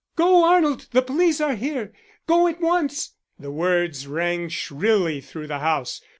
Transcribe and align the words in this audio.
"Go, 0.15 0.43
Arnold, 0.51 0.87
the 0.93 1.03
police 1.03 1.39
are 1.39 1.53
here! 1.53 1.93
Go 2.25 2.47
at 2.47 2.59
once!" 2.59 3.13
The 3.37 3.51
words 3.51 4.07
rang 4.07 4.49
shrilly 4.49 5.21
through 5.21 5.45
the 5.45 5.59
house. 5.59 6.01